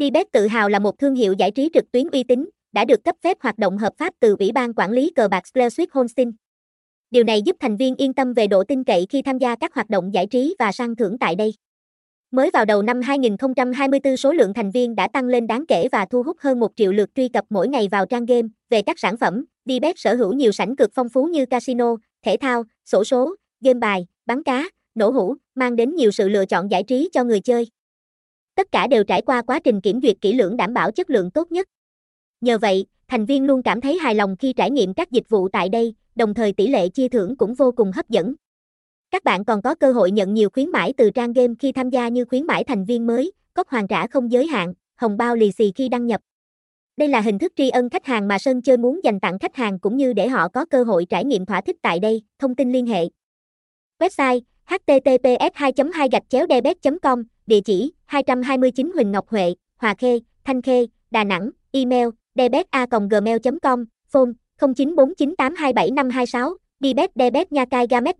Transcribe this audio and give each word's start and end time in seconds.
Dbet 0.00 0.32
tự 0.32 0.46
hào 0.46 0.68
là 0.68 0.78
một 0.78 0.98
thương 0.98 1.14
hiệu 1.14 1.32
giải 1.32 1.50
trí 1.50 1.70
trực 1.74 1.92
tuyến 1.92 2.06
uy 2.12 2.22
tín, 2.22 2.48
đã 2.72 2.84
được 2.84 3.04
cấp 3.04 3.16
phép 3.22 3.36
hoạt 3.40 3.58
động 3.58 3.78
hợp 3.78 3.92
pháp 3.98 4.14
từ 4.20 4.36
Ủy 4.38 4.52
ban 4.52 4.74
Quản 4.74 4.92
lý 4.92 5.12
cờ 5.14 5.28
bạc 5.28 5.42
Schleswig-Holstein. 5.54 6.32
Điều 7.10 7.24
này 7.24 7.42
giúp 7.42 7.56
thành 7.60 7.76
viên 7.76 7.96
yên 7.96 8.14
tâm 8.14 8.32
về 8.32 8.46
độ 8.46 8.64
tin 8.64 8.84
cậy 8.84 9.06
khi 9.10 9.22
tham 9.22 9.38
gia 9.38 9.56
các 9.56 9.74
hoạt 9.74 9.90
động 9.90 10.14
giải 10.14 10.26
trí 10.26 10.56
và 10.58 10.72
săn 10.72 10.96
thưởng 10.96 11.18
tại 11.18 11.34
đây. 11.34 11.54
Mới 12.30 12.50
vào 12.52 12.64
đầu 12.64 12.82
năm 12.82 13.00
2024 13.00 14.16
số 14.16 14.32
lượng 14.32 14.54
thành 14.54 14.70
viên 14.70 14.94
đã 14.94 15.08
tăng 15.08 15.24
lên 15.24 15.46
đáng 15.46 15.66
kể 15.66 15.88
và 15.92 16.04
thu 16.10 16.22
hút 16.22 16.36
hơn 16.40 16.60
1 16.60 16.72
triệu 16.76 16.92
lượt 16.92 17.10
truy 17.14 17.28
cập 17.28 17.44
mỗi 17.50 17.68
ngày 17.68 17.88
vào 17.90 18.06
trang 18.06 18.26
game. 18.26 18.48
Về 18.70 18.82
các 18.82 18.98
sản 18.98 19.16
phẩm, 19.16 19.44
Dbet 19.64 19.98
sở 19.98 20.14
hữu 20.14 20.32
nhiều 20.32 20.52
sảnh 20.52 20.76
cực 20.76 20.90
phong 20.94 21.08
phú 21.08 21.24
như 21.24 21.46
casino, 21.46 21.96
thể 22.24 22.36
thao, 22.40 22.64
sổ 22.84 23.04
số, 23.04 23.34
game 23.60 23.78
bài, 23.78 24.06
bắn 24.26 24.42
cá, 24.42 24.68
nổ 24.94 25.10
hũ, 25.10 25.34
mang 25.54 25.76
đến 25.76 25.94
nhiều 25.94 26.10
sự 26.10 26.28
lựa 26.28 26.46
chọn 26.46 26.70
giải 26.70 26.82
trí 26.82 27.08
cho 27.12 27.24
người 27.24 27.40
chơi. 27.40 27.66
Tất 28.60 28.72
cả 28.72 28.86
đều 28.86 29.04
trải 29.04 29.22
qua 29.22 29.42
quá 29.42 29.58
trình 29.64 29.80
kiểm 29.80 30.00
duyệt 30.02 30.16
kỹ 30.20 30.32
lưỡng 30.32 30.56
đảm 30.56 30.74
bảo 30.74 30.92
chất 30.92 31.10
lượng 31.10 31.30
tốt 31.30 31.52
nhất. 31.52 31.68
Nhờ 32.40 32.58
vậy, 32.58 32.86
thành 33.08 33.26
viên 33.26 33.46
luôn 33.46 33.62
cảm 33.62 33.80
thấy 33.80 33.98
hài 33.98 34.14
lòng 34.14 34.36
khi 34.38 34.52
trải 34.52 34.70
nghiệm 34.70 34.94
các 34.94 35.10
dịch 35.10 35.28
vụ 35.28 35.48
tại 35.48 35.68
đây, 35.68 35.94
đồng 36.14 36.34
thời 36.34 36.52
tỷ 36.52 36.66
lệ 36.66 36.88
chia 36.88 37.08
thưởng 37.08 37.36
cũng 37.36 37.54
vô 37.54 37.72
cùng 37.72 37.92
hấp 37.92 38.08
dẫn. 38.08 38.34
Các 39.10 39.24
bạn 39.24 39.44
còn 39.44 39.62
có 39.62 39.74
cơ 39.74 39.92
hội 39.92 40.10
nhận 40.10 40.34
nhiều 40.34 40.50
khuyến 40.50 40.70
mãi 40.70 40.92
từ 40.96 41.10
trang 41.10 41.32
game 41.32 41.54
khi 41.58 41.72
tham 41.72 41.90
gia 41.90 42.08
như 42.08 42.24
khuyến 42.24 42.46
mãi 42.46 42.64
thành 42.64 42.84
viên 42.84 43.06
mới, 43.06 43.32
cốc 43.54 43.68
hoàn 43.68 43.88
trả 43.88 44.06
không 44.06 44.32
giới 44.32 44.46
hạn, 44.46 44.74
hồng 44.96 45.16
bao 45.16 45.36
lì 45.36 45.52
xì 45.52 45.72
khi 45.74 45.88
đăng 45.88 46.06
nhập. 46.06 46.20
Đây 46.96 47.08
là 47.08 47.20
hình 47.20 47.38
thức 47.38 47.52
tri 47.56 47.70
ân 47.70 47.90
khách 47.90 48.06
hàng 48.06 48.28
mà 48.28 48.38
Sơn 48.38 48.62
Chơi 48.62 48.76
muốn 48.76 49.00
dành 49.04 49.20
tặng 49.20 49.38
khách 49.38 49.56
hàng 49.56 49.78
cũng 49.78 49.96
như 49.96 50.12
để 50.12 50.28
họ 50.28 50.48
có 50.48 50.64
cơ 50.64 50.84
hội 50.84 51.06
trải 51.08 51.24
nghiệm 51.24 51.46
thỏa 51.46 51.60
thích 51.60 51.76
tại 51.82 51.98
đây. 51.98 52.22
Thông 52.38 52.54
tin 52.54 52.72
liên 52.72 52.86
hệ. 52.86 53.08
Website 53.98 54.40
https 54.66 55.52
2 55.54 55.72
2 55.94 56.08
debet 56.48 56.76
com 57.02 57.24
địa 57.50 57.60
chỉ 57.60 57.92
229 58.06 58.90
Huỳnh 58.94 59.12
Ngọc 59.12 59.28
Huệ, 59.28 59.54
Hòa 59.78 59.94
Khê, 59.94 60.20
Thanh 60.44 60.62
Khê, 60.62 60.86
Đà 61.10 61.24
Nẵng, 61.24 61.50
email 61.72 62.08
debeta.gmail.com, 62.34 63.84
phone 64.08 64.32
0949827526, 64.58 66.56
Debet 66.80 67.10
Debet 67.14 67.52
Nha 67.52 67.64
Cai 67.64 67.86
Gamet 67.90 68.18